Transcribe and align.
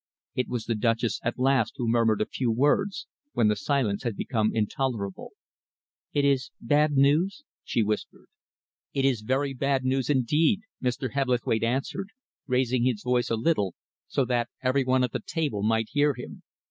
It 0.33 0.49
was 0.49 0.65
the 0.65 0.73
Duchess 0.73 1.19
at 1.23 1.37
last 1.37 1.73
who 1.77 1.87
murmured 1.87 2.21
a 2.21 2.25
few 2.25 2.51
words, 2.51 3.05
when 3.33 3.49
the 3.49 3.55
silence 3.55 4.01
had 4.01 4.15
become 4.17 4.49
intolerable. 4.51 5.33
"It 6.11 6.25
is 6.25 6.49
bad 6.59 6.93
news?" 6.93 7.43
she 7.63 7.83
whispered. 7.83 8.25
"It 8.95 9.05
is 9.05 9.21
very 9.21 9.53
bad 9.53 9.83
news 9.85 10.09
indeed," 10.09 10.61
Mr. 10.81 11.11
Hebblethwaite 11.11 11.61
answered, 11.63 12.09
raising 12.47 12.83
his 12.83 13.03
voice 13.03 13.29
a 13.29 13.35
little, 13.35 13.75
so 14.07 14.25
that 14.25 14.49
every 14.63 14.83
one 14.83 15.03
at 15.03 15.11
the 15.11 15.21
table 15.23 15.61
might 15.61 15.89
hear 15.91 16.15
him. 16.15 16.41